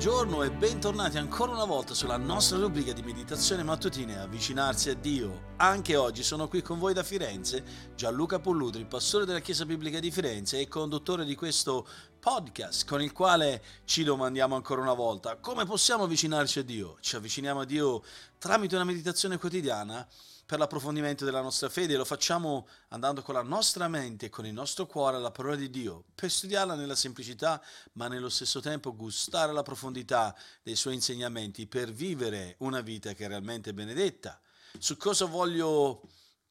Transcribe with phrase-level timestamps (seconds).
[0.00, 5.54] buongiorno e bentornati ancora una volta sulla nostra rubrica di meditazione mattutine Avvicinarsi a Dio.
[5.56, 7.64] Anche oggi sono qui con voi da Firenze
[7.96, 11.84] Gianluca Pollutri, pastore della Chiesa Biblica di Firenze e conduttore di questo
[12.18, 16.96] podcast con il quale ci domandiamo ancora una volta come possiamo avvicinarci a Dio.
[17.00, 18.02] Ci avviciniamo a Dio
[18.38, 20.06] tramite una meditazione quotidiana
[20.48, 24.54] per l'approfondimento della nostra fede lo facciamo andando con la nostra mente e con il
[24.54, 29.52] nostro cuore alla parola di Dio, per studiarla nella semplicità, ma nello stesso tempo gustare
[29.52, 34.40] la profondità dei suoi insegnamenti per vivere una vita che è realmente benedetta.
[34.78, 36.00] Su cosa voglio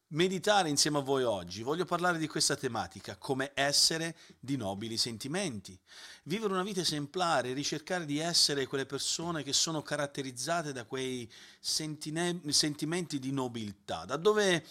[0.09, 1.63] meditare insieme a voi oggi.
[1.63, 5.77] Voglio parlare di questa tematica, come essere di nobili sentimenti.
[6.23, 12.41] Vivere una vita esemplare, ricercare di essere quelle persone che sono caratterizzate da quei sentine-
[12.49, 14.65] sentimenti di nobiltà, da dove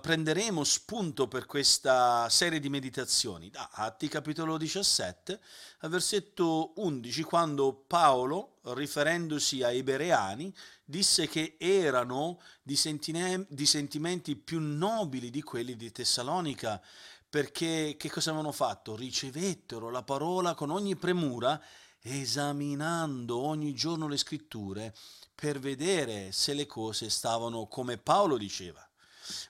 [0.00, 5.40] prenderemo spunto per questa serie di meditazioni da Atti capitolo 17
[5.82, 14.60] versetto 11 quando Paolo riferendosi ai bereani disse che erano di, sentine- di sentimenti più
[14.60, 16.80] nobili di quelli di Tessalonica
[17.28, 18.94] perché che cosa avevano fatto?
[18.94, 21.60] Ricevettero la parola con ogni premura
[22.00, 24.94] esaminando ogni giorno le scritture
[25.34, 28.86] per vedere se le cose stavano come Paolo diceva.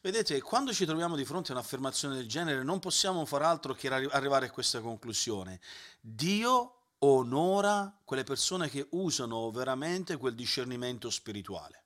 [0.00, 3.88] Vedete, quando ci troviamo di fronte a un'affermazione del genere non possiamo far altro che
[3.88, 5.60] arrivare a questa conclusione.
[6.00, 11.80] Dio onora quelle persone che usano veramente quel discernimento spirituale.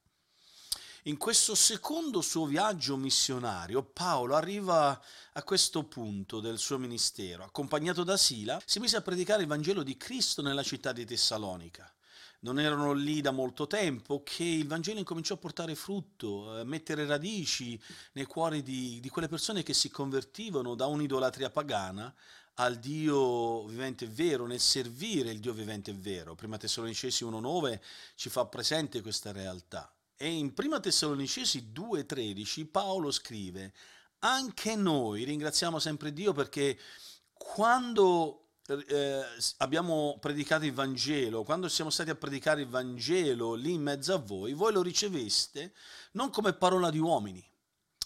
[1.05, 5.01] In questo secondo suo viaggio missionario, Paolo arriva
[5.34, 7.45] a questo punto del suo ministero.
[7.45, 11.95] Accompagnato da Sila, si mise a predicare il Vangelo di Cristo nella città di Tessalonica
[12.46, 17.05] non erano lì da molto tempo, che il Vangelo incominciò a portare frutto, a mettere
[17.05, 17.79] radici
[18.12, 22.14] nei cuori di, di quelle persone che si convertivano da un'idolatria pagana
[22.55, 26.36] al Dio vivente e vero, nel servire il Dio vivente e vero.
[26.36, 27.80] Prima Tessalonicesi 1.9
[28.14, 29.92] ci fa presente questa realtà.
[30.17, 33.74] E in Prima Tessalonicesi 2.13 Paolo scrive,
[34.20, 36.78] anche noi ringraziamo sempre Dio perché
[37.33, 39.22] quando eh,
[39.58, 44.18] abbiamo predicato il Vangelo, quando siamo stati a predicare il Vangelo lì in mezzo a
[44.18, 45.72] voi, voi lo riceveste
[46.12, 47.44] non come parola di uomini,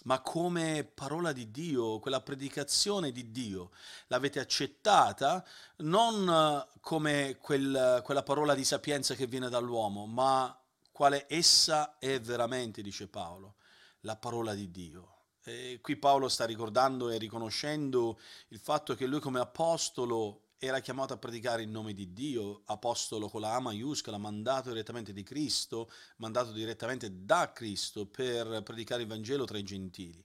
[0.05, 3.71] ma come parola di Dio, quella predicazione di Dio.
[4.09, 5.45] L'avete accettata
[5.79, 10.55] non eh, come quel, quella parola di sapienza che viene dall'uomo, ma
[10.93, 13.57] quale essa è veramente, dice Paolo,
[14.01, 15.15] la parola di Dio.
[15.43, 21.15] E qui Paolo sta ricordando e riconoscendo il fatto che lui come apostolo era chiamato
[21.15, 25.91] a predicare in nome di Dio, apostolo con la A maiuscola, mandato direttamente di Cristo,
[26.17, 30.23] mandato direttamente da Cristo per predicare il Vangelo tra i gentili.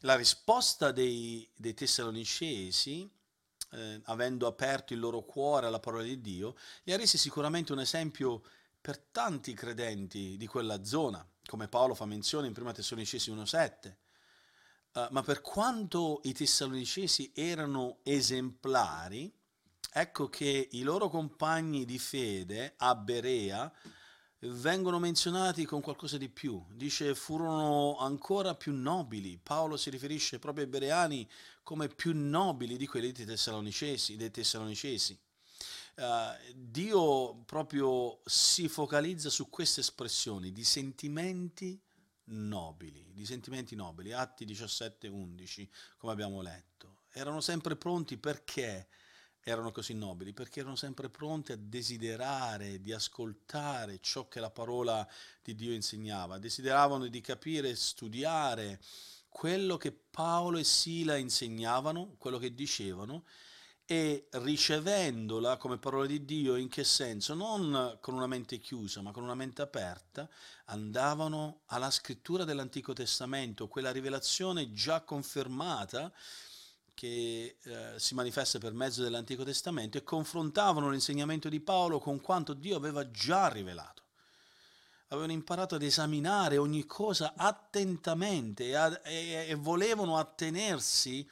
[0.00, 3.08] La risposta dei, dei tessalonicesi,
[3.70, 7.78] eh, avendo aperto il loro cuore alla parola di Dio, li ha resi sicuramente un
[7.78, 8.42] esempio
[8.80, 13.94] per tanti credenti di quella zona, come Paolo fa menzione in 1 Tessalonicesi 1,7.
[14.92, 19.32] Uh, ma per quanto i tessalonicesi erano esemplari,
[19.92, 23.72] ecco che i loro compagni di fede a Berea
[24.40, 26.64] vengono menzionati con qualcosa di più.
[26.72, 29.38] Dice furono ancora più nobili.
[29.42, 31.28] Paolo si riferisce proprio ai bereani
[31.62, 34.16] come più nobili di quelli dei tessalonicesi.
[34.16, 35.18] Dei tessalonicesi.
[35.96, 41.78] Uh, Dio proprio si focalizza su queste espressioni di sentimenti
[42.30, 47.02] nobili, di sentimenti nobili, Atti 17, 11, come abbiamo letto.
[47.12, 48.88] Erano sempre pronti perché
[49.42, 50.32] erano così nobili?
[50.32, 55.06] Perché erano sempre pronti a desiderare di ascoltare ciò che la parola
[55.42, 58.80] di Dio insegnava, desideravano di capire e studiare
[59.28, 63.24] quello che Paolo e Sila insegnavano, quello che dicevano,
[63.90, 67.34] e ricevendola come parola di Dio, in che senso?
[67.34, 70.28] Non con una mente chiusa, ma con una mente aperta,
[70.66, 76.12] andavano alla scrittura dell'Antico Testamento, quella rivelazione già confermata
[77.00, 82.52] che eh, si manifesta per mezzo dell'Antico Testamento e confrontavano l'insegnamento di Paolo con quanto
[82.52, 84.02] Dio aveva già rivelato.
[85.08, 91.26] Avevano imparato ad esaminare ogni cosa attentamente e, a, e, e volevano attenersi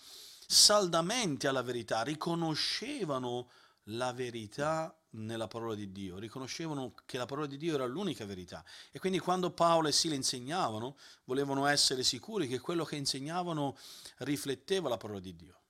[0.47, 3.50] saldamente alla verità, riconoscevano
[3.91, 8.64] la verità nella parola di Dio, riconoscevano che la parola di Dio era l'unica verità
[8.90, 13.76] e quindi quando Paolo e Sila insegnavano volevano essere sicuri che quello che insegnavano
[14.19, 15.60] rifletteva la parola di Dio.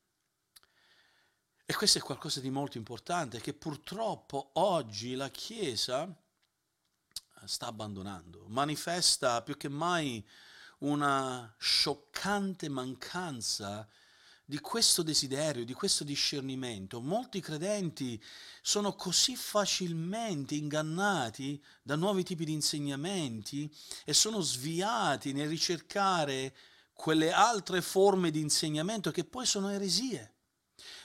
[1.64, 6.10] E questo è qualcosa di molto importante che purtroppo oggi la Chiesa
[7.44, 10.26] sta abbandonando, manifesta più che mai
[10.78, 13.98] una scioccante mancanza di
[14.56, 17.02] questo desiderio, di questo discernimento.
[17.02, 18.22] Molti credenti
[18.62, 23.70] sono così facilmente ingannati da nuovi tipi di insegnamenti
[24.06, 26.56] e sono sviati nel ricercare
[26.94, 30.36] quelle altre forme di insegnamento che poi sono eresie.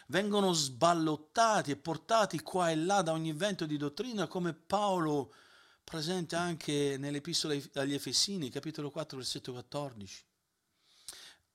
[0.07, 5.33] Vengono sballottati e portati qua e là da ogni vento di dottrina come Paolo
[5.83, 10.31] presente anche nell'epistola agli Efesini, capitolo 4, versetto 14.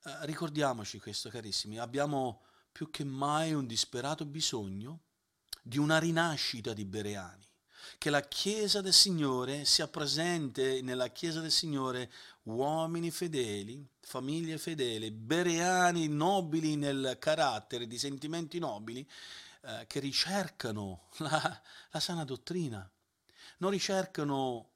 [0.03, 5.01] Eh, ricordiamoci questo, carissimi, abbiamo più che mai un disperato bisogno
[5.61, 7.45] di una rinascita di Bereani,
[7.97, 12.09] che la Chiesa del Signore sia presente nella Chiesa del Signore
[12.43, 19.05] uomini fedeli, famiglie fedeli, bereani nobili nel carattere, di sentimenti nobili,
[19.63, 21.61] eh, che ricercano la,
[21.91, 22.89] la sana dottrina,
[23.57, 24.69] non ricercano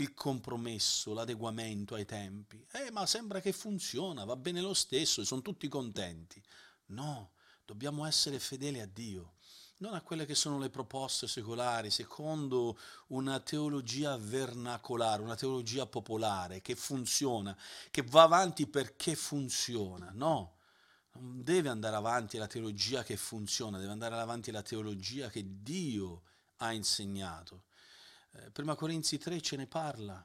[0.00, 2.64] il compromesso, l'adeguamento ai tempi.
[2.72, 6.42] Eh, ma sembra che funziona, va bene lo stesso, sono tutti contenti.
[6.86, 7.32] No,
[7.64, 9.34] dobbiamo essere fedeli a Dio,
[9.78, 12.78] non a quelle che sono le proposte secolari, secondo
[13.08, 17.56] una teologia vernacolare, una teologia popolare che funziona,
[17.90, 20.10] che va avanti perché funziona.
[20.14, 20.58] No,
[21.12, 26.22] non deve andare avanti la teologia che funziona, deve andare avanti la teologia che Dio
[26.58, 27.64] ha insegnato.
[28.38, 30.24] Eh, prima Corinzi 3 ce ne parla.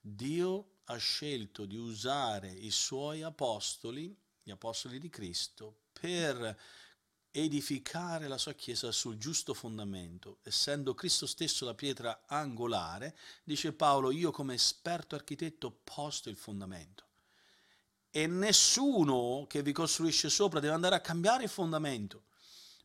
[0.00, 6.58] Dio ha scelto di usare i suoi apostoli, gli apostoli di Cristo, per
[7.30, 14.10] edificare la sua Chiesa sul giusto fondamento, essendo Cristo stesso la pietra angolare, dice Paolo,
[14.10, 17.08] io come esperto architetto posto il fondamento.
[18.10, 22.24] E nessuno che vi costruisce sopra deve andare a cambiare il fondamento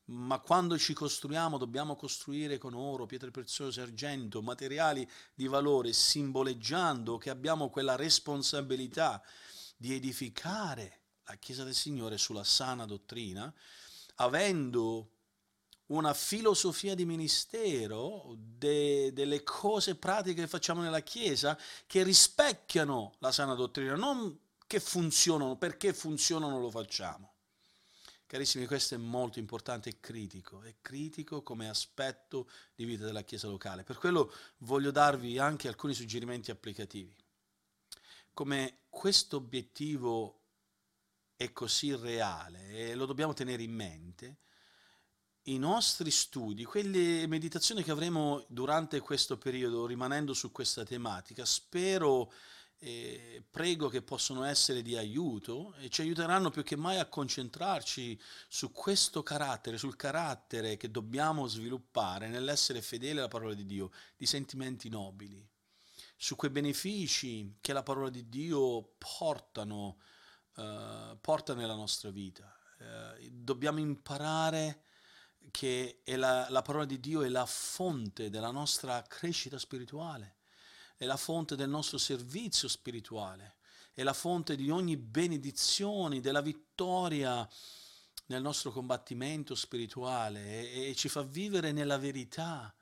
[0.06, 7.18] ma quando ci costruiamo dobbiamo costruire con oro, pietre preziose, argento, materiali di valore, simboleggiando
[7.18, 9.22] che abbiamo quella responsabilità
[9.78, 13.52] di edificare la Chiesa del Signore sulla sana dottrina,
[14.16, 15.10] avendo
[15.88, 23.32] una filosofia di ministero de, delle cose pratiche che facciamo nella Chiesa che rispecchiano la
[23.32, 27.35] sana dottrina, non che funzionano, perché funzionano lo facciamo.
[28.36, 33.48] Carissimi, questo è molto importante e critico, è critico come aspetto di vita della Chiesa
[33.48, 33.86] locale.
[33.86, 37.16] Per quello voglio darvi anche alcuni suggerimenti applicativi.
[38.34, 40.42] Come questo obiettivo
[41.38, 44.40] è così reale e lo dobbiamo tenere in mente,
[45.44, 52.34] i nostri studi, quelle meditazioni che avremo durante questo periodo, rimanendo su questa tematica, spero
[52.78, 58.20] e prego che possono essere di aiuto e ci aiuteranno più che mai a concentrarci
[58.48, 64.26] su questo carattere, sul carattere che dobbiamo sviluppare nell'essere fedele alla parola di Dio, di
[64.26, 65.48] sentimenti nobili,
[66.18, 69.98] su quei benefici che la parola di Dio portano,
[70.56, 72.54] uh, porta nella nostra vita.
[72.78, 74.84] Uh, dobbiamo imparare
[75.50, 80.35] che la, la parola di Dio è la fonte della nostra crescita spirituale
[80.98, 83.58] è la fonte del nostro servizio spirituale,
[83.94, 87.48] è la fonte di ogni benedizione, della vittoria
[88.28, 92.74] nel nostro combattimento spirituale e, e ci fa vivere nella verità,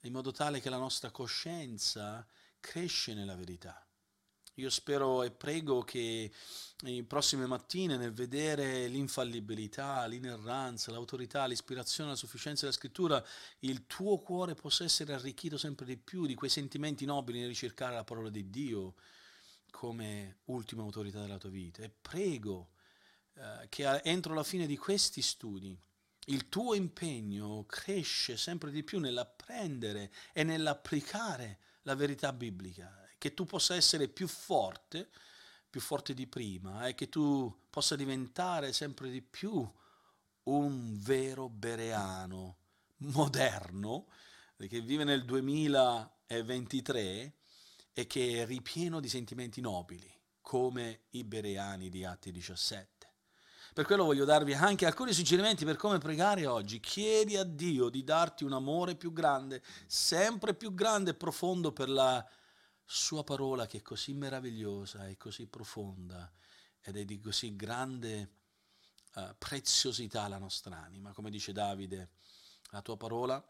[0.00, 2.26] in modo tale che la nostra coscienza
[2.60, 3.86] cresce nella verità.
[4.54, 6.30] Io spero e prego che
[6.84, 13.24] in prossime mattine nel vedere l'infallibilità, l'inerranza, l'autorità, l'ispirazione, la sufficienza della scrittura,
[13.60, 17.94] il tuo cuore possa essere arricchito sempre di più di quei sentimenti nobili nel ricercare
[17.94, 18.94] la parola di Dio
[19.70, 21.82] come ultima autorità della tua vita.
[21.82, 22.70] E prego
[23.34, 25.76] eh, che entro la fine di questi studi
[26.28, 33.46] il tuo impegno cresce sempre di più nell'apprendere e nell'applicare la verità biblica che tu
[33.46, 35.08] possa essere più forte,
[35.70, 39.66] più forte di prima, e che tu possa diventare sempre di più
[40.42, 42.56] un vero bereano
[43.14, 44.08] moderno,
[44.58, 47.32] che vive nel 2023
[47.94, 50.12] e che è ripieno di sentimenti nobili,
[50.42, 53.08] come i bereani di Atti 17.
[53.72, 56.78] Per quello voglio darvi anche alcuni suggerimenti per come pregare oggi.
[56.78, 61.88] Chiedi a Dio di darti un amore più grande, sempre più grande e profondo per
[61.88, 62.22] la
[62.84, 66.30] sua parola che è così meravigliosa e così profonda
[66.80, 68.30] ed è di così grande
[69.14, 71.12] uh, preziosità alla nostra anima.
[71.12, 72.10] Come dice Davide,
[72.70, 73.42] la tua parola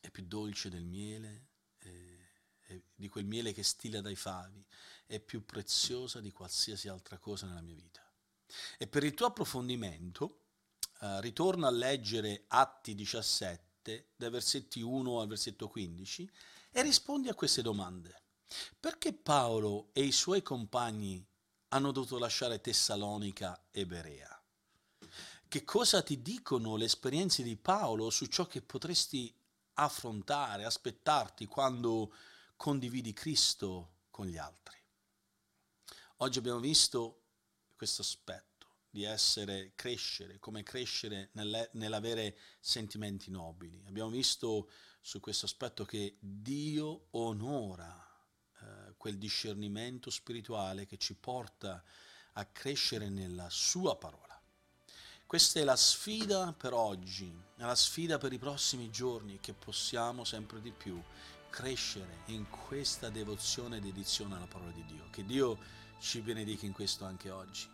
[0.00, 1.48] è più dolce del miele,
[1.78, 4.64] eh, di quel miele che stila dai favi,
[5.06, 8.00] è più preziosa di qualsiasi altra cosa nella mia vita.
[8.78, 10.44] E per il tuo approfondimento,
[11.00, 16.30] uh, ritorna a leggere Atti 17, dai versetti 1 al versetto 15,
[16.70, 18.21] e rispondi a queste domande.
[18.78, 21.24] Perché Paolo e i suoi compagni
[21.68, 24.42] hanno dovuto lasciare Tessalonica e Berea?
[25.48, 29.34] Che cosa ti dicono le esperienze di Paolo su ciò che potresti
[29.74, 32.12] affrontare, aspettarti quando
[32.56, 34.78] condividi Cristo con gli altri?
[36.18, 37.22] Oggi abbiamo visto
[37.76, 38.50] questo aspetto
[38.88, 43.82] di essere, crescere, come crescere nell'avere sentimenti nobili.
[43.86, 48.01] Abbiamo visto su questo aspetto che Dio onora
[49.02, 51.82] quel discernimento spirituale che ci porta
[52.34, 54.40] a crescere nella sua parola.
[55.26, 60.22] Questa è la sfida per oggi, è la sfida per i prossimi giorni che possiamo
[60.22, 61.02] sempre di più
[61.50, 65.08] crescere in questa devozione e dedizione alla parola di Dio.
[65.10, 65.58] Che Dio
[65.98, 67.71] ci benedica in questo anche oggi.